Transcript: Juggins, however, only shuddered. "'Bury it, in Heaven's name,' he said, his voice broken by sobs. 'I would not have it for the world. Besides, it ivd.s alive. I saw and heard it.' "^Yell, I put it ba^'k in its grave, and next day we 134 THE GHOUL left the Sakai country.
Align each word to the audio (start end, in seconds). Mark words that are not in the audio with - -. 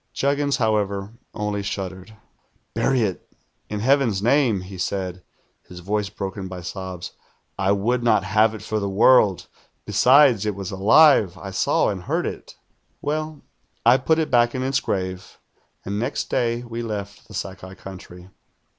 Juggins, 0.13 0.57
however, 0.57 1.13
only 1.35 1.61
shuddered. 1.61 2.17
"'Bury 2.73 3.03
it, 3.03 3.31
in 3.69 3.81
Heaven's 3.81 4.19
name,' 4.19 4.61
he 4.61 4.79
said, 4.79 5.21
his 5.67 5.79
voice 5.81 6.09
broken 6.09 6.47
by 6.47 6.61
sobs. 6.61 7.11
'I 7.59 7.73
would 7.73 8.01
not 8.01 8.23
have 8.23 8.55
it 8.55 8.63
for 8.63 8.79
the 8.79 8.89
world. 8.89 9.45
Besides, 9.85 10.43
it 10.47 10.55
ivd.s 10.55 10.71
alive. 10.71 11.37
I 11.37 11.51
saw 11.51 11.89
and 11.89 12.01
heard 12.01 12.25
it.' 12.25 12.55
"^Yell, 13.03 13.41
I 13.85 13.97
put 13.97 14.17
it 14.17 14.31
ba^'k 14.31 14.55
in 14.55 14.63
its 14.63 14.79
grave, 14.79 15.37
and 15.85 15.99
next 15.99 16.31
day 16.31 16.63
we 16.63 16.81
134 16.81 16.81
THE 16.81 16.87
GHOUL 16.87 16.97
left 16.97 17.27
the 17.27 17.33
Sakai 17.35 17.75
country. 17.75 18.29